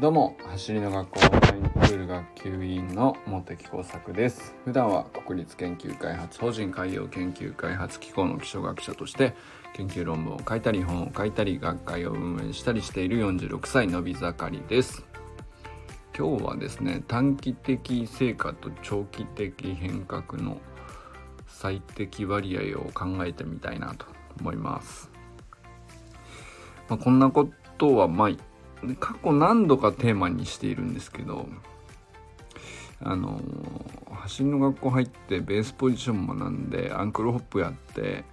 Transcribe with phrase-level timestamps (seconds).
[0.00, 4.54] どうも走りの学校オンラインプール学級委員の茂木耕作です。
[4.64, 9.34] 普段は国立研究開発法人海洋研究開発機構の気象学者として
[9.74, 15.04] 研究論文を書いたり本を書いたり学会を運営したりしている46歳のび盛りです。
[16.16, 20.62] 今日はですね短期的成果と長期的変革の
[21.46, 24.06] 最適割合を考えてみたいなと
[24.40, 25.10] 思います、
[26.88, 28.49] まあ、こんなことはまあ
[28.98, 31.46] 過去何度かテーマにしているんですけど
[33.02, 33.40] あの
[34.10, 38.24] 走りの学校入ってベースポジション学んでアンクルホップやって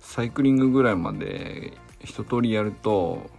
[0.00, 3.30] サイクリングぐらいまで一通りやると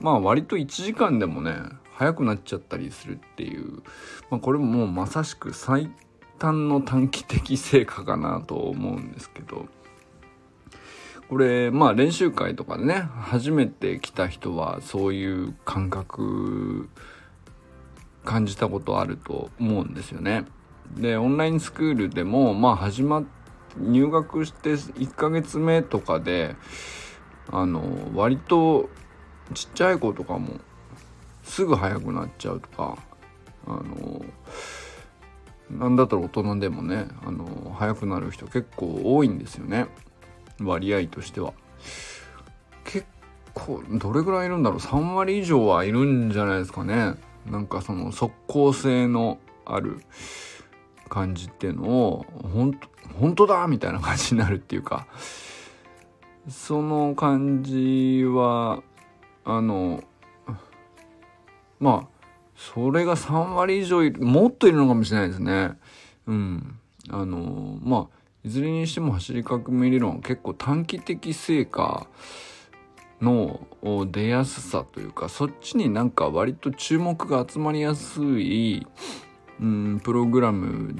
[0.00, 1.54] まあ割と1時間でもね
[1.92, 3.82] 速くなっちゃったりするっていう、
[4.30, 5.90] まあ、これももうまさしく最
[6.38, 9.66] 短の短期的成果かなと思うんですけど。
[11.28, 16.88] これまあ練習会とかでね初めて来た人はそういう感覚
[18.24, 20.46] 感じたことあると思うんですよね。
[20.96, 23.22] でオンラインスクールでもまあ始ま
[23.76, 26.56] 入学して1ヶ月目とかで
[27.50, 27.82] あの
[28.14, 28.88] 割と
[29.54, 30.54] ちっちゃい子とかも
[31.44, 32.98] すぐ速くなっちゃうとか
[33.66, 34.24] あの
[35.70, 39.88] なんだったら大人でもねあの速くなる人結構多いんですよね。
[40.60, 41.52] 割合としては。
[42.84, 43.06] 結
[43.54, 47.14] 構どれぐらいいるんだろう？3割以上はいるんじゃないですかね。
[47.46, 50.00] なんかその即効性のある
[51.08, 55.06] 感じっていうのを本当本当だみたいな感じになるっていうか。
[56.48, 58.82] その感じは
[59.44, 60.02] あの
[61.78, 62.08] まあ
[62.56, 65.72] それが3割以上もっといるのかもしれないですね。
[66.26, 66.78] うん。
[67.10, 68.17] あのまあ
[68.48, 72.06] いずれにしても走り革命理論結構短期的成果
[73.20, 73.60] の
[74.10, 78.86] 出やすさというかそっちになんか割と注目が集まりやすい、
[79.60, 80.96] うん、プログラム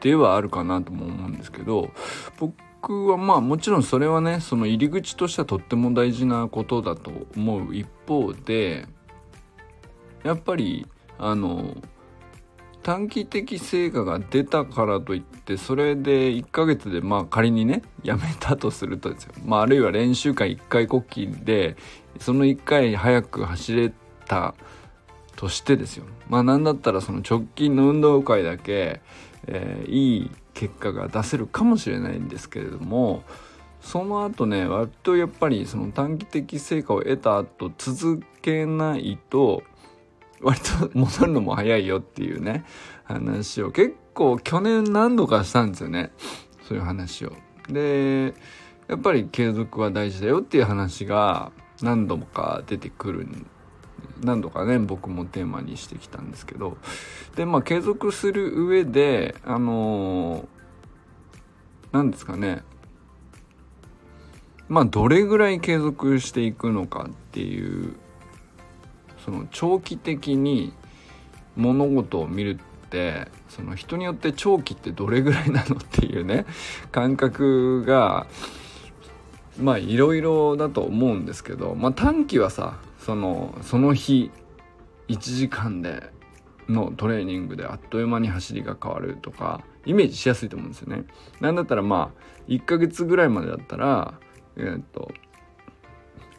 [0.00, 1.90] ではあるかなとも思うんですけど
[2.38, 8.86] 僕はまあもちろんそれはねその入り口としてはとっても大事なことだと思う一方で
[10.22, 10.86] やっぱり
[11.18, 11.76] あの
[12.84, 21.76] 短期的成果が出たからといってそれで1ヶ月でまあ仮にねやめたとするとですよ、まあ、あるいは練習会1回こきで
[22.20, 23.90] その1回早く走れ
[24.26, 24.54] た
[25.34, 26.04] としてですよ。
[26.28, 29.00] まあ何だったらその直近の運動会だけ、
[29.46, 33.24] えー、いい結果が出せるかもしれないんですけれども
[33.80, 39.62] その後ね割とやっぱりその短期的成果を得た後続けないと
[40.44, 42.64] 割と戻るのも早いよっていうね、
[43.04, 46.12] 話を結構去年何度かしたんですよね。
[46.68, 47.32] そういう話を。
[47.68, 48.34] で、
[48.88, 51.52] やっぱり継続は大事だよっていう話が
[51.82, 53.26] 何度もか出てくる
[54.22, 56.76] 何度かね僕もテーマにしてきたんですけど
[57.36, 60.48] でまあ継続する上であの
[61.92, 62.62] 何ですかね
[64.68, 67.96] まあどれぐらい継続していくのかっていう
[69.24, 70.72] その長期的に
[71.56, 76.46] 物事を見るってその人によって長期ってどれぐらいなのっていうね
[76.92, 78.26] 感覚が
[79.58, 84.30] まあいろいろだと思うんですけど、まあ、短期はさそのその日
[85.08, 86.10] 1時間で
[86.68, 91.04] のトレーニングであっという間に走りが変わるとかイメージしやすいと思うんですよね。
[91.40, 94.14] なんだったらまあ1ヶ月ぐらいまでだったら
[94.56, 95.10] えっ、と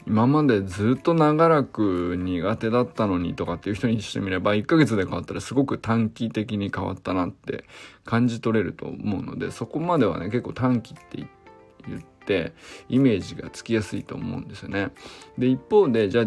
[0.06, 7.64] 今までずっと長らく苦手だったのにとかっていう人にしてみれば1ヶ月で変わったらすごく短期的に変わったなって
[8.04, 11.26] 感じ取れると思うのでそこまではね結構短期って
[11.88, 12.52] 言って
[12.88, 14.90] イメージがつきやすいと思うんですよね。
[15.38, 16.26] で一方でじゃあ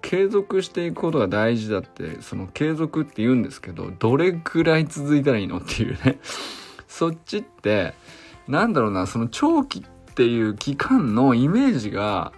[0.00, 6.20] 継続していくことが大事だってその継続って言うんですけどどれくらい続いたらいいのっていうね
[6.86, 7.94] そっちって
[8.46, 12.32] なんだろうなその長期っていう期間のイメージが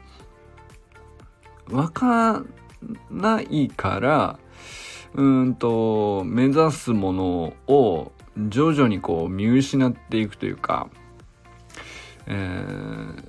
[1.71, 2.43] わか
[3.11, 4.39] ないから
[5.15, 8.13] うんと目指すものを
[8.49, 10.89] 徐々にこう見失っていくというか、
[12.27, 13.25] えー、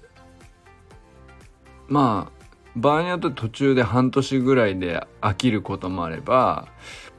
[1.88, 2.41] まあ
[2.75, 6.67] 場合によって途中で半年ぐらいで飽きることもあれば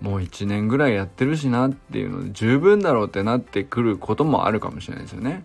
[0.01, 5.45] もう1年ぐらいやってるしなっていうので十分だろうってなってくることもあるかもしれないですよね。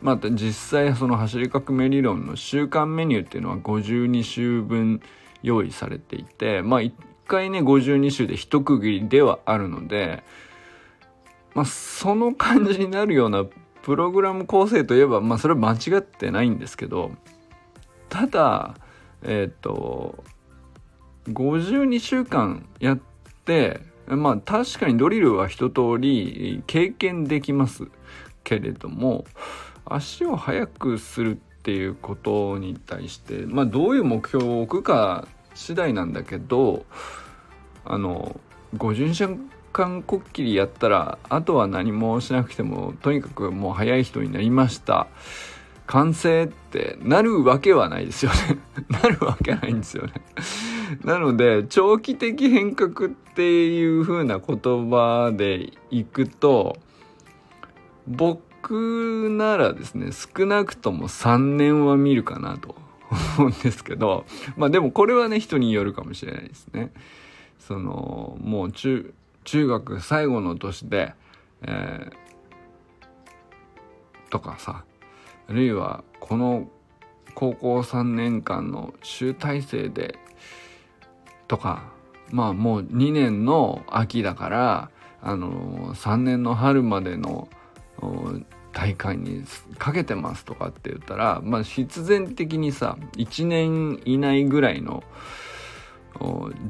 [0.00, 5.00] また実際その走り革命理論の週間メニューっていうのは52週分
[5.42, 6.92] 用意されていてまあ1
[7.26, 10.22] 回ね52週で一区切りではあるので
[11.54, 13.44] まあその感じになるような
[13.82, 17.12] プログラム構成といえばまあそれは間違ってないんですけど
[18.08, 18.74] ただ
[19.22, 20.24] えっ、ー、と
[21.28, 23.00] 52週間やっ
[23.44, 27.88] てまあ確かにドリルは一通り経験できます
[28.44, 29.24] けれども
[29.86, 36.84] 足を速くするっていうことに対してまあどういう目標を置くか次第なんだけど
[37.84, 38.38] あの
[38.76, 39.28] 五巡者
[39.72, 45.06] 間こっきりやったらあとは何もしなくてもとにかくもう速い人になりました。
[45.86, 48.58] 完成ってなるわけはないですよね。
[48.90, 50.12] なるわけないんですよね。
[51.04, 56.76] なので長期的変革っていう風な言葉でいくと
[58.08, 58.40] 僕
[58.74, 62.74] ならですね少なくとも3年は見るかなと
[63.38, 64.26] 思うんですけど
[64.56, 66.92] まあでもこれはね人によるかもしれないですね。
[67.58, 69.12] そのもう中
[69.44, 71.14] 中学最後の年で、
[71.62, 72.12] えー、
[74.30, 74.84] とかさ
[75.48, 76.68] あるいはこの
[77.34, 80.18] 高校3年間の集大成で
[81.48, 81.84] とか
[82.30, 84.90] まあもう2年の秋だから
[85.22, 87.48] あの3年の春までの
[88.76, 89.42] 大会に
[89.78, 95.02] かけてますとかって言ったらまあ必然的にさ1年以内ぐらいの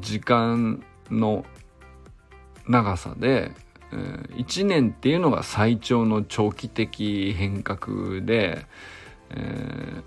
[0.00, 1.44] 時間の
[2.68, 3.50] 長さで、
[3.92, 8.66] えー、1年っていうのが最長の長期的変革で、
[9.30, 10.02] えー、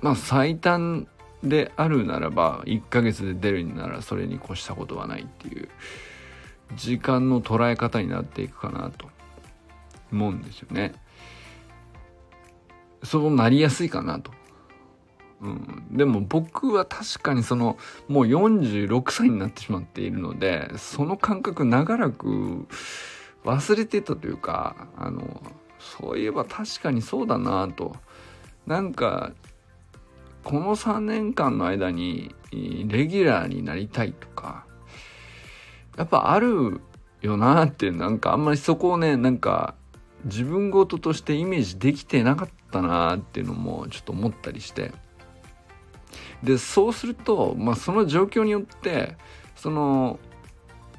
[0.00, 1.08] まあ最短
[1.42, 5.68] であるならば1ヶ月で出るんならそれに越したことはないっていう
[6.76, 9.08] 時間の捉え方になっていくかなと。
[10.14, 10.94] 思うんですよね。
[13.02, 14.30] そうなりやすいかなと。
[15.42, 17.76] うん、でも僕は確かにその
[18.08, 22.66] もう46歳になってしまっているのでその感覚長らく
[23.44, 25.42] 忘れてたというかあの
[25.78, 27.94] そういえば確かにそうだなと
[28.66, 29.32] なんか
[30.44, 34.64] この3年間の間にレギュラーになりたいとか
[35.98, 36.80] やっぱある
[37.20, 39.74] よなってなんかあんまりそこをねなんか
[40.24, 44.92] 自分事としてイメージできてなかったなっていうのもちょっと思ったりして。
[46.42, 49.16] でそうすると、まあ、その状況によって
[49.56, 50.18] その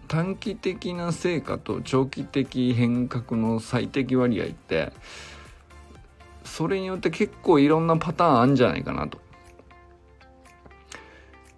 [0.07, 4.91] 短期的な成果と長期的変革の最適割合って
[6.43, 9.23] それによって結構いろんなパターンあるんじゃないかなと。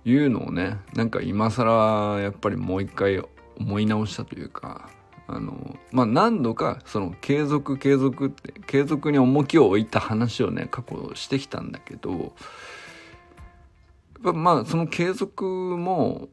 [0.05, 3.21] いうのをねなんか今更やっぱりもう一回
[3.57, 4.89] 思い直したというか
[5.27, 12.33] あのまあ何度かその継続継続って継続に重きを置いた話をね過去してきたんだけど
[14.21, 16.29] まあその継続も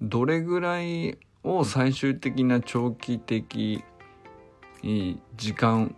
[0.00, 3.84] どれぐらいを最終的な長期的
[5.36, 5.94] 時間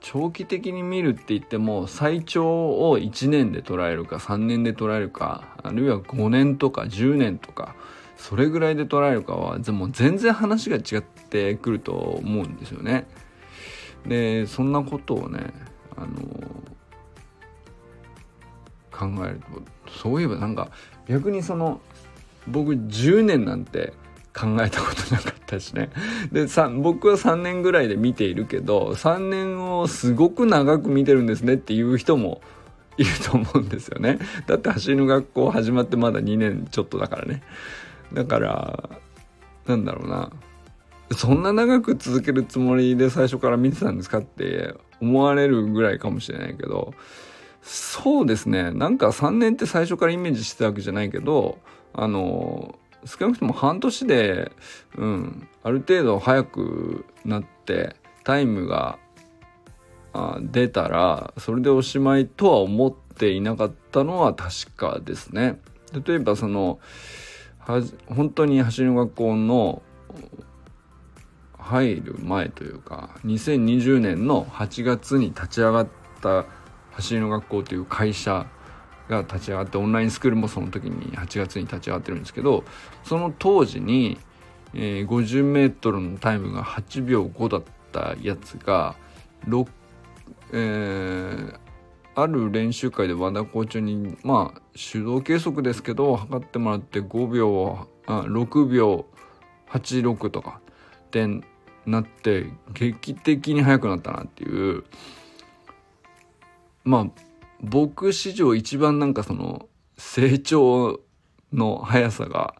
[0.00, 7.74] 長期的に見るって言っても最長を1年で捉えるか3年で捉えるかあるいは5年とか10年とか
[8.16, 13.06] それぐらいで捉えるかはでも全然話が違っててくると思うんですよね。
[14.06, 15.52] でそんなことをね
[15.96, 16.06] あの
[18.90, 19.40] 考える
[19.84, 20.70] とそういえばなんか
[21.08, 21.80] 逆にその
[22.46, 23.92] 僕10年なんて
[24.36, 25.88] 考えたことなかったしね。
[26.30, 26.46] で、
[26.82, 32.42] 僕は3年ぐらいで見ているけど、3年をすごく長く見てるんですねっていう人も
[32.98, 34.18] いると思うんですよね。
[34.46, 37.42] だって走りの学校始まってまだ2年ちょっとだからね。
[38.12, 38.90] だから、
[39.66, 40.30] なんだろうな。
[41.12, 46.94] そんな長く続けるつもりで最初から見てたんですかって思われるぐらいかもしれないけど、
[47.62, 48.70] そうですね。
[48.72, 51.58] なんか3年って最初からイメージしてたわけじゃないけど、
[51.92, 54.52] あの、少なくとも半年で、
[54.96, 58.98] うん、ある程度早くなってタイムが
[60.40, 65.60] 出たらそれでおしまいとは思っていなかったのは確かですね。
[66.06, 66.80] 例えばその
[68.06, 69.82] 本当に走りの学校の
[71.66, 75.88] 入る前というか2020年の8月に立ち上がっ
[76.22, 76.44] た
[76.92, 78.46] 走りの学校という会社
[79.08, 82.62] が立ち上がってオンラインスクールもその時に8月に立ち上がってるんですけど
[83.04, 84.18] その当時に、
[84.74, 88.94] えー、50m のタイムが8秒5だったやつが
[89.48, 89.68] 6、
[90.52, 91.58] えー、
[92.14, 99.06] ある練習会で和田校長にまあ手動計測ですけど測ってもらって5秒あ6秒
[99.68, 100.60] 86とか
[101.06, 101.26] って
[101.86, 104.84] なって劇的に速くなったなっていう。
[106.84, 107.06] まあ
[107.60, 111.00] 僕史上一番なんかその成長
[111.52, 112.54] の速さが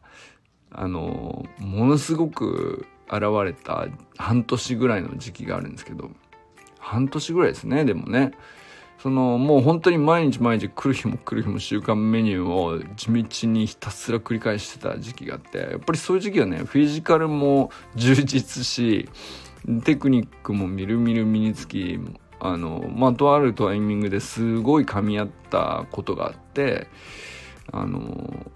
[0.71, 6.11] あのものすごく現れた半年ぐらいの時期があるんですけど。
[6.87, 8.31] 半年ぐらいですねでもね。
[9.07, 19.09] そのもう本当に毎日毎日来る日も来る日も週間メニューを地道にひたすら繰り返してた時期があってやっぱりそういう時期はねフィジカルも充実し
[19.85, 22.01] テクニックもみるみる身につき
[22.41, 26.89] あのまあとあるタイミングですごい噛み合ったことがあって
[27.71, 28.51] あの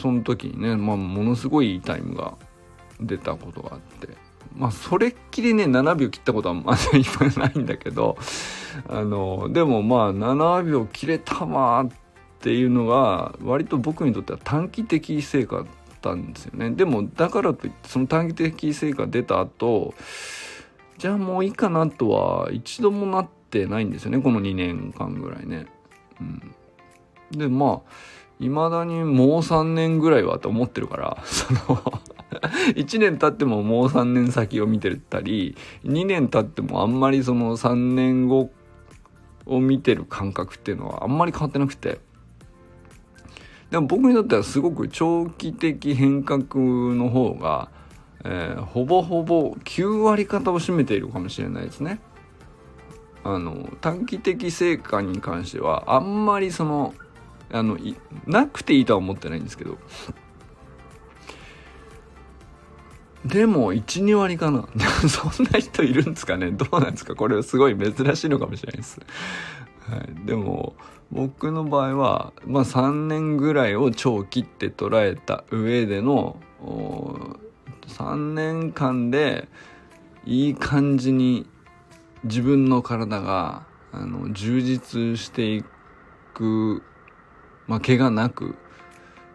[0.00, 2.38] その時にね、まあ、ものすごいいいタイムが
[3.02, 4.29] 出たことがあって。
[4.56, 8.16] まあそれっきりね7秒切ったことはまだ今ないんだけど
[8.88, 11.88] あのでもまあ7秒切れたわっ
[12.40, 15.66] ていうのが割と僕にとっては短期的成果だっ
[16.00, 19.94] たんですよねでもだからといってその短期的成果出た後
[20.98, 25.66] じゃあもういいかなとは一度もなってないんですよねこの2年間ぐらいね。
[26.20, 26.54] うん、
[27.30, 27.90] でまあ
[28.38, 32.00] いまだにもう3年ぐらいはと思ってるからその
[32.76, 38.50] 1年経ってももう3年先を見てたり2年経ってもあんまりその3年後
[39.46, 42.00] を見てる感覚っていうのはあんまり変わってなくて
[43.70, 46.42] でも僕にとってはすごく長期的変革
[46.94, 47.70] の方が、
[48.24, 52.00] えー、ほぼほぼ9割方を占めているかもしれないですね。
[53.22, 56.94] あの短期的成果に関してはあんまりその
[57.52, 57.76] あの
[58.26, 59.76] なくていいとは思ってないんですけど
[63.24, 64.66] でも12割かな。
[65.08, 66.50] そんな人いるんですかね。
[66.50, 67.14] どうなんですか。
[67.14, 69.00] これはすごい珍しいのかもしれないです、
[69.88, 70.74] はい、でも
[71.10, 76.36] 僕の場合は、まあ、3年ぐらいを長期って捉えた上での
[77.88, 79.48] 3年間で
[80.24, 81.46] いい感じに
[82.24, 85.64] 自分の体があの充実してい
[86.34, 86.82] く
[87.70, 88.56] まあ、怪我なく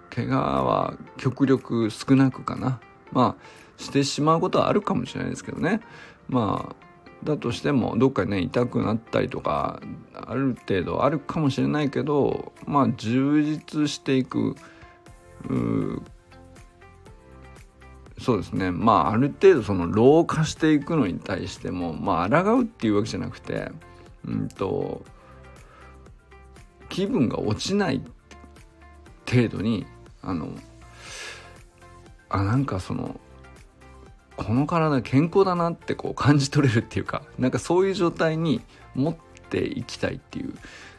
[0.09, 2.81] 怪我は極力少なくかな。
[3.13, 5.81] まあしてしまうことはあるかもしれないですけどね。
[6.27, 6.75] まあ
[7.23, 9.81] だとしてもどっかね痛くなったりとか
[10.13, 14.55] ある程度あるかもしれないけどまあ充実していく
[18.19, 18.71] そうですね。
[18.71, 23.71] まあある程度その老化していくのに対してもまあ抗うっていうわけじゃなくて
[24.25, 25.03] うんと
[26.89, 28.01] 気分が落ちない
[29.29, 29.85] 程度に
[30.21, 30.49] あの
[32.29, 33.19] あなんかその
[34.37, 38.61] この体健康だなってこう感じ取れるっていうか なんかそういう状態に
[38.93, 39.15] 持っ
[39.49, 40.53] ていきたいっていう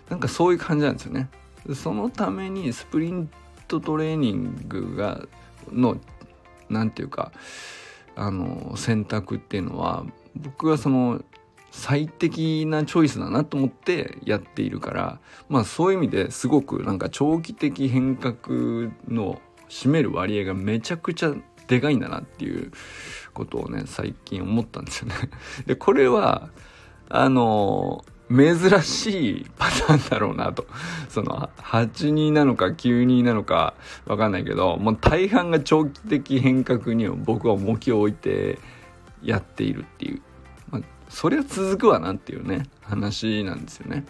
[0.08, 1.28] なんかそういう感じなんですよね。
[1.74, 3.28] そのためにスプリン
[3.66, 5.26] トトレーニングが
[5.72, 5.98] の
[6.68, 7.32] 何て言うか
[8.14, 10.04] あの選択っていうのは
[10.36, 11.22] 僕はその
[11.72, 21.34] 最適なチョイスだなと思ってやっているからまあそういう意味ですごくなんか長期的変革の占める割合がめちゃくちゃ
[21.66, 22.72] でかいんだなっていう
[23.36, 25.14] ことをね最近思ったんですよね。
[25.66, 26.48] でこれは
[27.08, 30.66] あの珍しいパターンだろうなと。
[31.08, 33.74] その、82なのか92なのか
[34.04, 38.58] わかんないけど、もう大半が長期的変革に僕は重きを置いて
[39.22, 40.22] やっているっていう。
[40.72, 44.04] まあそりゃ続くわなっていうね話なんですよね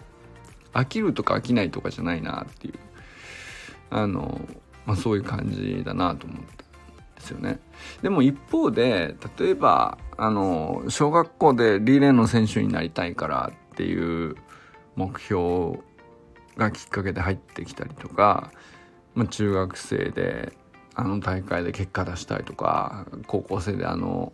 [0.73, 2.73] 飽きるとか飽きないとかじゃないなっていう
[3.89, 4.41] あの、
[4.85, 6.66] まあ、そういう感じだなと思ったん
[7.17, 7.59] ですよね。
[8.01, 14.35] でも一方で例えばあの小学校でリレーの選手になりたいからっていう
[14.95, 15.79] 目標
[16.55, 18.51] がきっかけで入ってきたりとか、
[19.13, 20.53] まあ、中学生で
[20.95, 24.33] あの大会で結果出したいとか高校生であの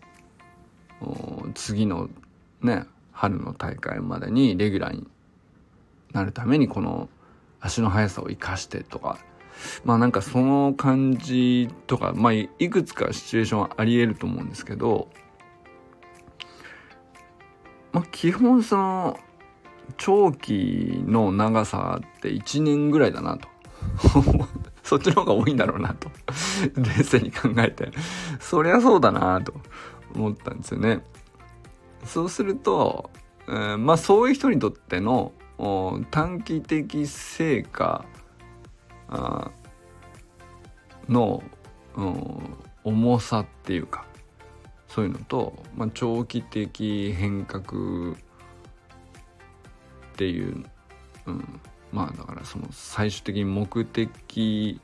[1.54, 2.10] 次の
[2.62, 5.08] ね春の大会までにレギュラーに
[6.14, 7.10] なるためにこの
[7.60, 9.20] 足の速さを生かしてとか
[9.86, 15.08] まあなんかその感じとかまあいくつかシチュエーションはありえると思うんですけど
[17.92, 19.20] まあ基本その
[19.98, 23.48] 長期の長さって1年ぐらいだなと。
[24.84, 26.10] そっちの方が多いんだろうなと。
[26.76, 27.92] 冷静に考えて。
[28.40, 29.54] そりゃそうだなと
[30.16, 31.04] 思ったんですよね。
[32.06, 33.10] そうすると、
[33.48, 35.32] えー、まあそういう人にとっての
[36.12, 38.06] 短期的成果
[41.10, 41.44] の、
[41.96, 44.06] うん、重さっていうか
[44.88, 48.16] そういうのと、まあ、長期的変革っ
[50.16, 50.64] ていう、
[51.26, 54.82] うん、まあだからその最終的に目的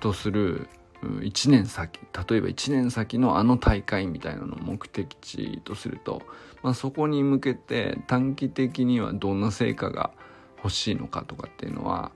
[0.00, 0.68] とする
[1.02, 6.22] 1年先例えば1年先のあの大会みたいなのを目的地とすると、
[6.62, 10.10] まあ、そこに向けて短期的にはどんな成果が
[10.56, 12.10] 欲しいのかとかっていうのは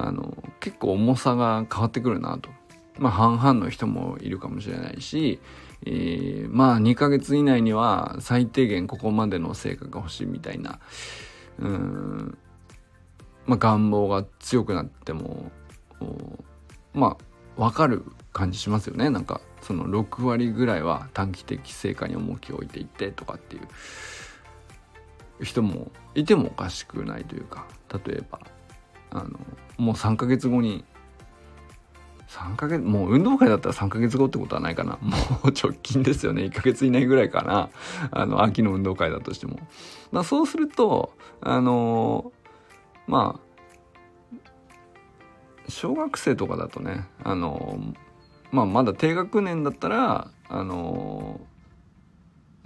[0.00, 2.50] あの結構重さが変わってくるなと。
[2.98, 5.40] まあ半々の人もいるかもしれないし、
[5.84, 10.78] えー、まあ2ヶ月以内には最低限ここまでの成果が欲しいみたいな。
[11.58, 12.38] うん。
[13.46, 15.50] まあ願望が強くなっても
[16.94, 17.16] ま
[17.56, 19.10] あ分かる感じしますよね。
[19.10, 23.60] なんかその6割ぐらいは短期的成果に重きを置いていってとかってい
[25.40, 27.66] う人もいてもおかしくないというか
[28.06, 28.38] 例えば。
[29.10, 29.30] あの
[29.78, 30.84] もう3ヶ月後に
[32.28, 34.98] 3ヶ月もう運動会だったら3ヶ月後ってことはないかな。
[35.02, 36.42] もう直近ですよね。
[36.44, 37.70] 1ヶ月以内ぐらいかな。
[38.10, 39.58] あの秋の運動会だとしても、
[40.12, 42.32] まあ、そうするとあの
[43.06, 44.40] まあ
[45.68, 47.78] 小学生とかだとねあの
[48.52, 51.40] まあまだ低学年だったらあの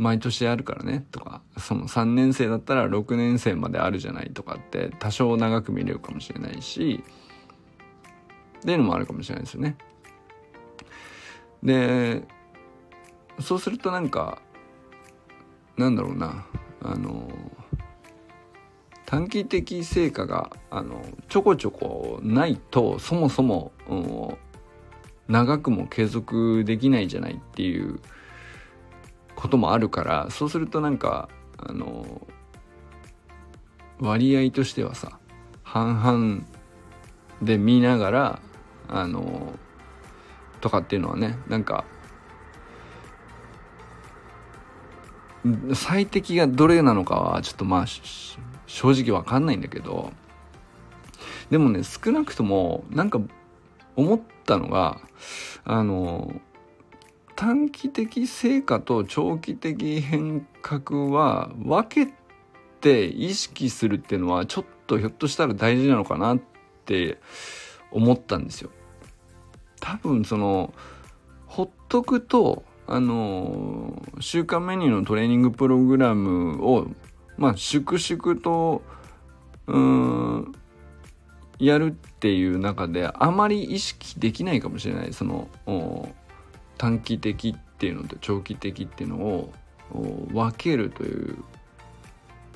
[0.02, 7.04] 毎年あるからねとかその3年生だったら6年生まであるじゃないとかって多少長く見れるかもしれないし
[8.58, 9.76] っていうのもあるかもしれないですよね。
[11.62, 12.24] で
[13.40, 14.42] そうするとなんか
[15.76, 16.46] なんだろうな
[16.82, 17.30] あの
[19.06, 23.72] 短期的成果があのちょこちょこないとそもそも、
[25.28, 28.00] 長くも継続できないじゃないっていう
[29.42, 32.28] こともあるからそうするとなんかあの
[33.98, 35.18] 割合としてはさ
[35.64, 36.46] 半々
[37.42, 38.42] で見ながら
[38.88, 39.58] あの
[40.60, 41.84] とかっていうのはねなんか
[45.74, 47.86] 最適がどれなのかはちょっとまあ
[48.68, 50.12] 正直わかんないんだけど
[51.50, 53.20] でもね少なくともなんか
[53.96, 55.00] 思ったのが
[55.64, 56.32] あの
[57.42, 62.14] 短期的成果と長期的変革は分け
[62.80, 66.40] て意識するっていうのはちょっとひょっとしたら大事なのかなっ
[66.84, 67.18] て
[67.90, 68.70] 思ったんですよ。
[69.80, 70.72] 多分その
[71.46, 76.86] ほっとくとあの週間メニューのトレーニングプログラムを
[77.38, 78.82] まあ粛々と
[79.66, 80.52] うん
[81.58, 85.48] やるっていう中であまり意識できないかもしれないその
[86.82, 89.52] 短期的っていうのと長期的っていうのを
[90.32, 91.36] 分けるという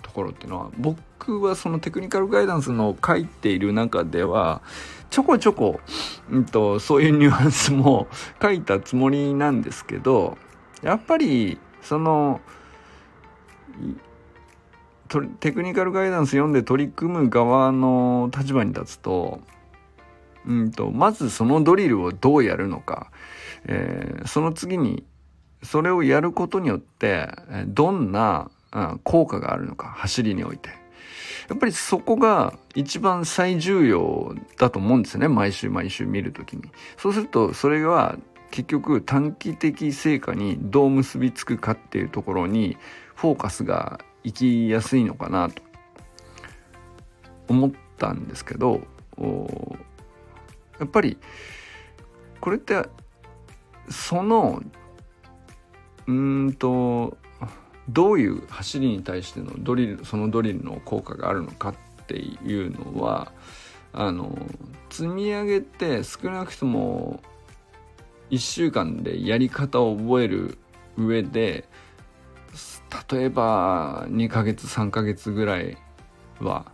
[0.03, 4.63] ところっていうのは僕はそのテクニカルガイダンスの書いている中では
[5.11, 5.79] ちょこちょこ、
[6.29, 8.09] うんと、そういうニュアンスも
[8.43, 10.37] 書いたつもりなんですけど
[10.83, 12.41] やっぱりその
[15.39, 19.41] テクニカルガイダンス読んで取り組む側の立場に立つと,、
[20.45, 23.13] うんと、まずそのドリルをどうやるのか、
[23.67, 25.05] えー、その次に
[25.63, 27.29] それをやることによって
[27.67, 28.51] どんな
[29.05, 30.71] 効果があるのか走りにおいて。
[31.49, 36.65] やっぱりそこが一番最重要だと思うんですよね毎週毎週見るときに。
[36.97, 38.19] そうするとそれは
[38.51, 42.77] 結局短期的成果にどう結びつくかっていうところに
[43.15, 45.63] フォーカスが行きやすいのかなと
[47.49, 48.81] 思ったんですけど
[50.79, 51.19] やっぱり
[52.41, 52.83] これって
[53.89, 54.63] その
[56.07, 57.17] うんと
[57.89, 61.75] どういう走りに対してのドリルそのドリルの効果があるのかっ
[62.07, 63.33] ていうのは
[63.93, 64.37] あの
[64.91, 67.21] 積み上げて少なくとも
[68.31, 70.59] 1週間でやり方を覚える
[70.97, 71.69] 上で
[73.11, 75.77] 例えば2ヶ月3ヶ月ぐらい
[76.41, 76.67] は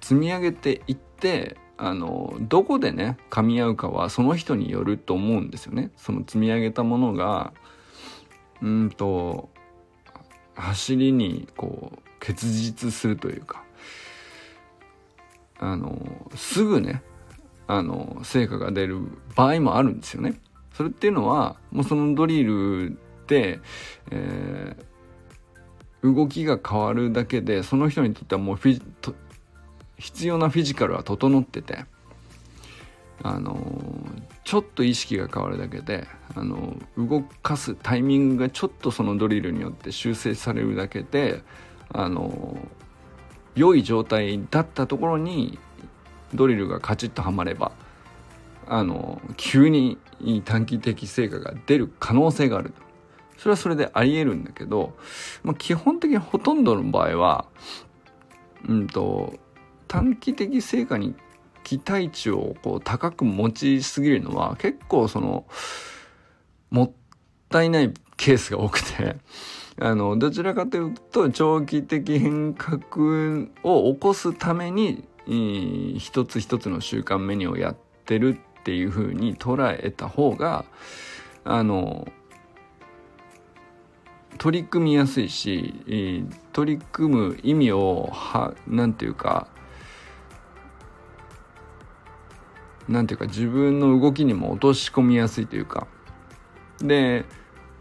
[0.00, 5.90] 積み上げていってあのどこでね噛み合うかはその人によると思うんですよね。
[5.96, 7.52] その積み上げたものが
[8.60, 9.48] うんと
[10.56, 13.62] 走りにこう結実するというか
[15.60, 17.02] あのすぐね
[17.68, 19.00] あの成果が出る
[19.36, 20.40] 場合もあるんですよね。
[20.72, 23.60] それっていうのはもうそのドリルで、
[24.10, 28.82] えー、動きが変わるだけでその人にとってはもうフィ
[29.98, 31.84] 必要なフィジカルは整ってて
[33.22, 33.58] あの
[34.44, 41.42] ちょっと意識が変わるだけであの動かすタイミングがちょっとそのドリルによって修正されるだけで
[41.90, 42.56] あの
[43.56, 45.58] 良い状態だったところに
[46.32, 47.72] ドリルがカチッとはまれば
[48.68, 49.98] あの急に
[50.44, 52.72] 短期的成果が出る可能性がある
[53.36, 54.96] それはそれでありえるんだけど、
[55.42, 57.46] まあ、基本的にほとんどの場合は
[58.68, 59.34] うんと
[59.88, 61.14] 短期的成果に
[61.64, 65.44] 期待値をこう高く持ちすぎるのは結構その
[66.70, 66.92] もっ
[67.48, 69.16] たいないケースが多くて
[69.80, 75.04] あのどちらかというと長期的変革を起こすために
[75.98, 80.64] 一つ一つの習慣メニューをやってるっていう風に捉えた方が
[81.44, 82.08] あの
[84.38, 89.48] 取り組みやすいし取り組む意味をはなんていうか
[92.88, 95.86] なんていうか自分の動きにも落とし込みやすいというか
[96.80, 97.24] で、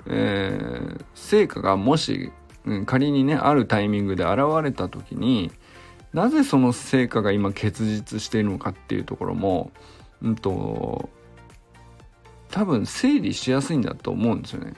[0.05, 2.31] えー、成果がもし、
[2.65, 5.51] うん、仮にねあるタイミングで現れた時に
[6.13, 9.71] なぜその成果が今結実しているのかっていうところも、
[10.21, 11.09] うんと、
[12.49, 14.73] 多分整理しやすいんだと思うんですよね。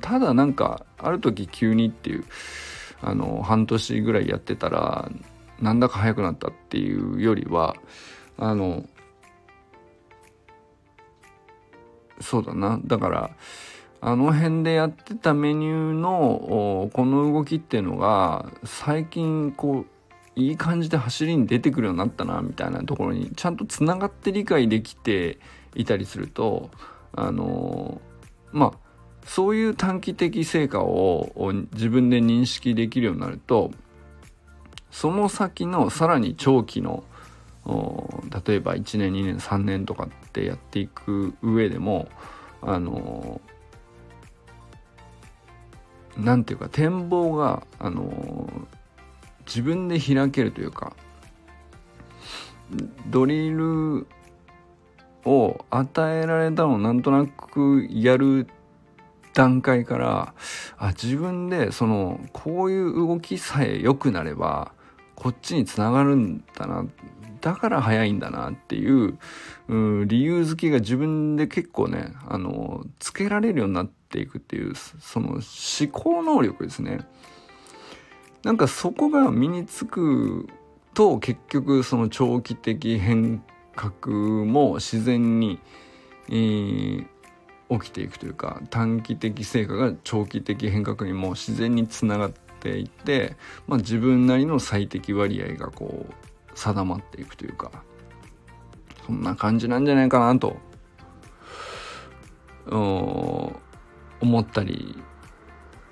[0.00, 2.24] ただなんかある時急にっていう
[3.00, 5.10] あの半年ぐらいやってたら
[5.60, 7.76] なんだか早くなったっていうよりは
[8.36, 8.84] あの
[12.20, 12.80] そうだな。
[12.84, 13.30] だから
[14.02, 19.86] あの辺でやってたメニューのこの動きっていうのが最近こう
[20.40, 25.38] いい感じで走りに出てくるようになったなみたいなところにちゃんとつながって理解できて
[25.74, 26.70] いたりすると
[27.12, 28.00] あの
[28.52, 28.90] まあ
[29.26, 33.70] そういう短期的成果を自分で認識できるようになると
[34.90, 37.04] その先のさらに長期の
[37.66, 42.08] 例えば1年2年3年とかってやっていく上でも
[42.62, 43.40] あの
[46.16, 48.48] なんていうか展望があの
[49.46, 50.94] 自分で開けるというか
[53.08, 54.06] ドリル
[55.24, 58.46] を与えられたのをなんとなくやる
[59.34, 60.34] 段階から
[60.78, 64.72] あ自分でそのこういう動きさえ良くなれば
[65.20, 66.86] こっちにつながるんだな
[67.42, 69.18] だから早いんだなっていう
[69.68, 75.42] う理由付けが自分で結構ねあのつけられるようになっていくっていうその思
[75.92, 77.00] 考能力ですね。
[78.44, 80.48] なんかそこが身につく
[80.94, 83.42] と結局その長期的変
[83.76, 85.60] 革も自然に、
[86.30, 87.06] えー、
[87.68, 97.70] 起きていくというか短期的成果が長期的変革にも自然につながってていって、まあ、自分なりの最適割合がこう定まっていくというか
[99.06, 100.56] そんな感じなんじゃないかなと
[102.66, 103.60] 思
[104.40, 105.02] ったり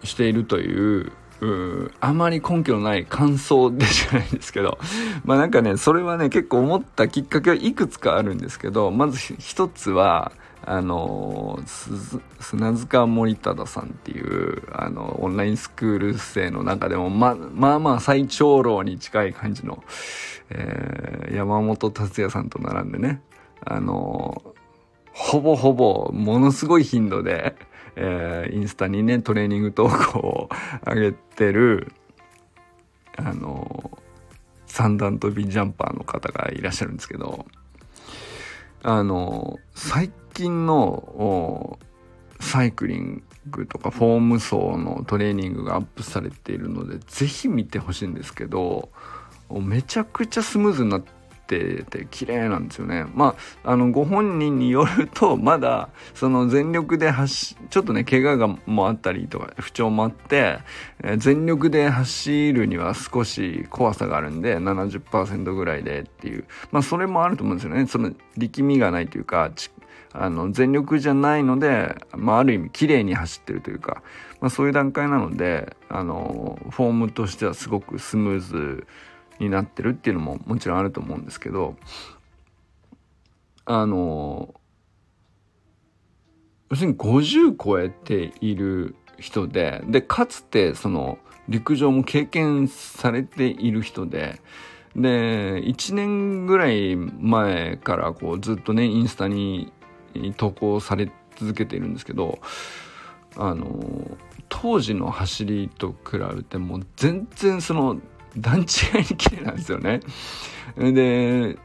[0.04, 4.78] しているといううあまり根拠のない感想でしかないんですけど
[5.24, 10.32] まあなんかねそれはね結構思ったきっかけはいくつかあるんですけどまず一つは
[10.64, 11.60] あの
[12.40, 19.82] 砂塚森忠さんっていうあのオンラインスクール生の中でもままあまあ最長老に近い感じの、
[20.50, 23.22] えー、山本達也さんと並んでね
[23.64, 24.54] あの
[25.12, 27.56] ほぼほぼものすごい頻度で、
[27.96, 30.48] えー、インスタにねトレーニング投稿を
[30.86, 31.92] 上げてる
[33.16, 33.98] あの
[34.66, 37.46] 三段跳びジャンパーの方がいらっしゃるんですけど
[38.82, 41.78] あの最近の
[42.40, 48.90] サイクリングとかフォーム層のトレーニングがアップされているのでぜひ見てほしいんですけど
[49.50, 51.10] めちゃくちゃスムーズになって
[51.48, 53.06] ってて綺麗なんですよね。
[53.14, 53.34] ま
[53.64, 60.58] あ、あの、ご本人によると、まだ、その全力で走、ちょっとね、怪我がもあったりとか、不調もあって、
[61.02, 66.44] えー、全力で走るには少し怖さがあるんで、70%ぐらいでっていう。
[66.70, 67.86] まあ、それもあると思うんですよね。
[67.86, 69.50] その、力みがないというか、
[70.12, 74.02] あの、全力じゃないので、まあ、ある意味、綺麗に走ってるというか、
[74.40, 78.86] まあ、そういう段階なので、あの、フォームとしてはすごくスムーズ
[79.38, 81.76] になってるっていうのももちろんあると思うんですけど
[83.64, 84.54] あの
[86.70, 94.40] 要するに50超えている人ででかつてその陸上も経験されている人で
[94.94, 99.72] で1年ぐらい前からこうずっとねインスタに
[100.36, 102.38] 投稿され続けているんですけど
[103.36, 104.16] あの
[104.48, 108.00] 当時の走りと比べても全然その
[108.36, 108.64] 段違い
[108.98, 110.00] に綺麗なんですよね。
[110.76, 111.58] で、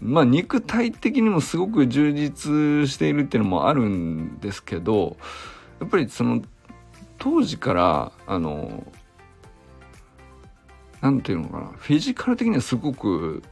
[0.00, 5.16] まあ肉体的にもすごく充実しているっていうのもあるんですけど、
[5.80, 6.42] やっぱりその
[7.18, 8.86] 当時からあの
[11.00, 13.42] 何て言うのかなフィジカル的にはすごく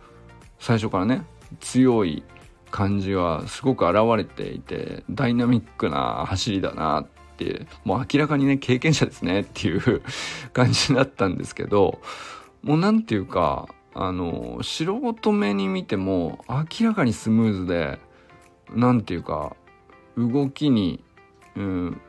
[0.59, 1.23] 最初からね
[1.61, 2.23] 強い
[2.71, 7.07] 感じはすごく現れていてダイナミックな走りだなっ
[7.45, 10.03] ってもう明らかにね経験者ですねっていう
[10.53, 12.01] 感じだったんですけど
[12.63, 17.99] もう何て言うかあの素人目に見ても明らかにスムーズで
[18.75, 19.57] 何て言うか
[20.17, 21.05] 動きに
[21.57, 22.01] うん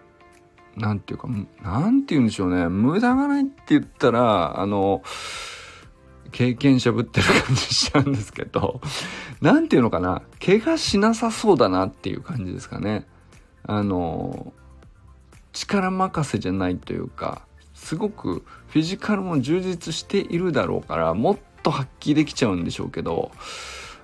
[0.75, 1.27] 何て言うか
[1.61, 5.03] 何て言うんでしょうね無駄がないって言ったらあの
[6.31, 8.81] 経験者ぶってる感じしちゃうんですけど、
[9.41, 13.07] なんていうのかな、怪我しなさそうだなっていう感じですかね。
[13.63, 14.53] あの、
[15.53, 17.41] 力任せじゃないというか、
[17.73, 23.31] すごくフィジカルも充実しているだろうから、もっと発揮できちゃうんでしょうけど、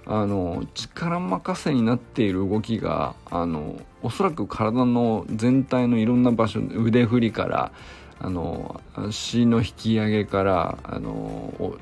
[0.08, 7.72] あの力任せになっている動きがあのおそらく体の全体のいろんな場所腕振りから
[8.20, 11.76] あの足の引き上げからあの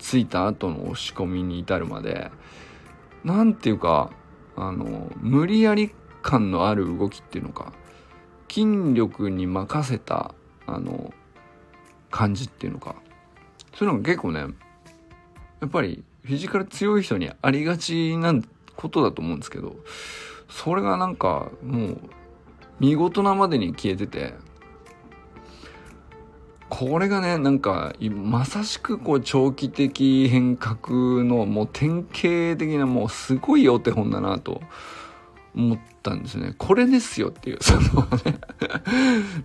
[0.00, 2.32] ついた後の押し込みに至るまで
[3.22, 4.10] 何ていうか
[4.56, 7.72] あの無理やり感のある動きっていうのか
[8.52, 10.34] 筋力に任せた
[10.66, 11.14] あの
[12.10, 12.96] 感じっていうのか。
[13.74, 14.46] そういうのが結構ねや
[15.66, 18.34] っぱりフィジカル強い人にありがちな
[18.76, 19.76] ことだと思うんですけど
[20.48, 22.00] それがなんかもう
[22.80, 24.34] 見事なまでに消えてて
[26.68, 34.60] これがねなんかまさしくこう長期的変革のもう典型的なもうすごいお手本だなと
[35.54, 36.54] 思ったんですね。
[36.58, 38.38] これですよっていう、そのね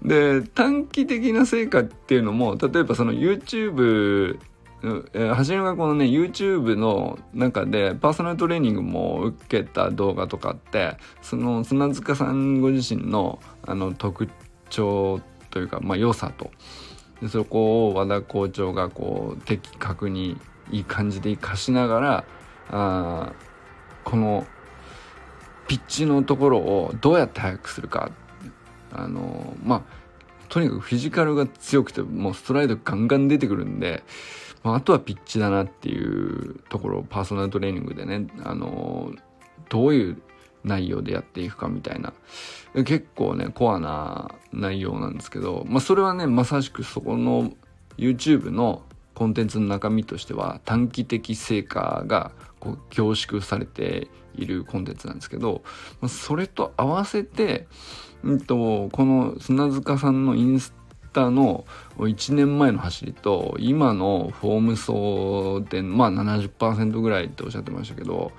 [0.41, 4.39] で、短期的な成果っていうのも、例えばその YouTube
[4.81, 14.29] はじめがこのね YouTube の中でパーソナルトレーニングも受けた動画とかってその砂塚さんご自身のあの特
[14.69, 16.51] 徴というかまあ良さと
[17.21, 20.37] でそこを和田校長がこう的確に
[20.69, 22.25] いい感じで生かしながら
[22.69, 23.33] あ
[24.03, 24.45] この
[25.67, 28.11] ピッチのところをどうやって速くするか。
[28.91, 29.81] あのまあ
[30.49, 34.03] とにかくフィジカルが強くてもうストライドガンガン出てくるんで、
[34.63, 39.11] まあ、あとはピッチだなっていうところをパーソナルトレーニングでねあの
[39.69, 40.21] どういう
[40.63, 42.13] 内容でやっていくかみたいな。
[42.73, 47.51] 結構ねコアな内容なんですけど、まあ、それはねまさしくそこの
[47.97, 48.83] YouTube の
[49.15, 55.63] コンテンツの中身としては短期的成果がこう凝縮されているコンテンツなんですけど、
[56.07, 57.67] それと合わせて、
[58.23, 60.73] うんと、この砂塚さんのインス
[61.17, 61.65] タの
[61.97, 68.31] 1年前の走りと今のフォーム層でまあ70%ぐらいっておっしゃってましたけど、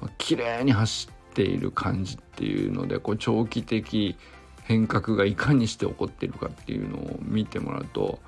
[0.00, 4.16] まあ、綺麗に走っている感じっていうのでこう長期的
[4.64, 8.18] 変革がいかにして起こっているかっていうのを見てもらうと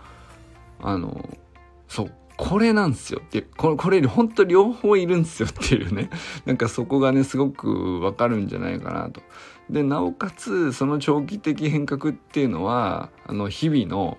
[0.81, 1.29] あの
[1.89, 6.11] そうこれなんですよってこれこれ本当両方いるんですよっていうね
[6.45, 9.23] なんかそこがねすごくわかるんじゃないかなと。
[9.71, 14.19] でなおかつその長期的変革っていうのはあの日々の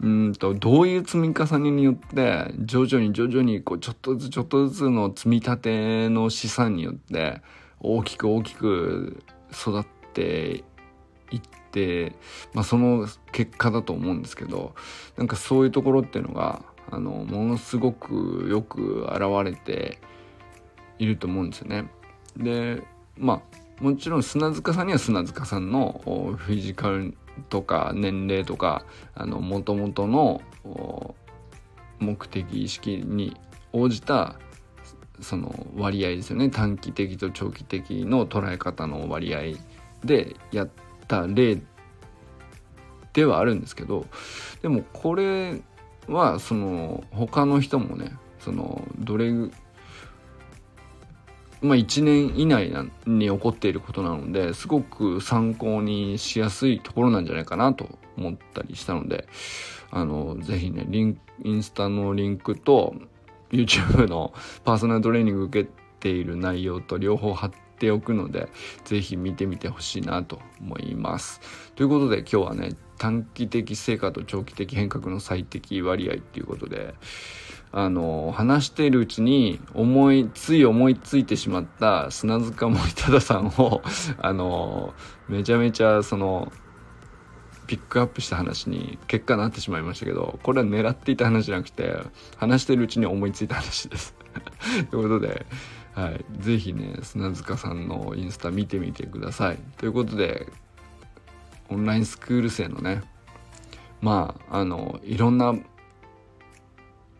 [0.00, 7.42] うんとどういう積み重ねによって徐々に徐々にこうちょっとずつちょっとずつの積み立ての資産によって
[7.80, 10.64] 大きく大きく育って
[11.32, 11.40] いっ
[11.72, 12.16] て、
[12.54, 14.74] まあ、その結果だと思うんですけど
[15.16, 19.98] なんかそういうところっていうのがあのものすごくよく現れて
[20.98, 21.90] いると思うんですよね。
[22.36, 22.82] で
[23.16, 23.42] ま
[23.80, 26.00] あもちろん砂塚さんには砂塚さんの
[26.36, 27.14] フィジカル
[27.48, 28.84] とか年齢とか
[29.16, 30.42] もともとの
[32.00, 33.36] 目的意識に
[33.72, 34.36] 応じた
[35.20, 39.40] その割合ですよね短期的と長期的の捉え方の割合
[40.04, 40.68] でやっ
[41.06, 41.58] た例
[43.12, 44.06] ではあるんですけど
[44.62, 45.60] でもこれ
[46.08, 49.30] はその他の人もねそのどれ
[51.60, 52.72] まあ1年以内
[53.06, 59.26] に起こっていることなのですごく参考にしやすいところなんじゃないかなと思ったりしたので
[59.90, 62.94] あのぜひねリンインスタのリンクと
[63.50, 64.32] YouTube の
[64.64, 68.48] パーソナルトレーニング受けている内容と両方貼っておくので、
[68.84, 71.40] ぜひ見てみてほしいなと思います。
[71.74, 76.94] ということで今日はね、短期的成果と長期的変革の最適割合っていうことで、
[77.70, 83.82] あの、話しているうちに思い、つい思いついてしまった砂塚森忠さんを、
[84.18, 84.94] あの、
[85.28, 86.52] めちゃめちゃその、
[87.68, 91.98] ピックアップした話に結果なってしまいましたけどこれは狙っていた話じゃなくて
[92.38, 94.14] 話してるうちに思いついた話です。
[94.90, 95.46] ということで、
[95.92, 99.58] はい、ぜひね砂塚さんのインスタ見てみてください。
[99.76, 100.46] ということで
[101.68, 103.02] オンラインスクール生のね
[104.00, 105.54] まああのいろんな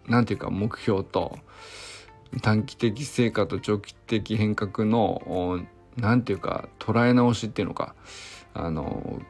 [0.06, 1.38] 何て言うか目標と
[2.42, 5.64] 短期的成果と長期的変革の
[5.96, 7.94] 何て言うか捉え直しっていうのか
[8.54, 9.20] あの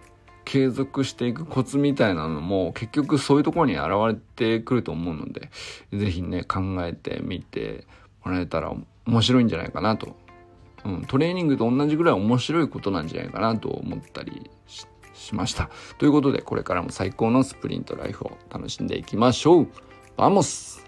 [0.48, 5.50] 継続していくコツみたいなのも結局そういうところに現れてくると思うので、
[5.92, 7.86] 是非ね、考えてみて
[8.24, 8.72] もらえたら
[9.06, 10.16] 面白いんじゃないかなと。
[10.86, 14.50] うん、トレーニングと同じぐらい面白いことなんじゃないかなと思ったり
[15.18, 15.70] しました。
[15.98, 19.68] ということで、これからも最高のスプリントライフを楽しんでいきましょう。
[20.16, 20.84] vamos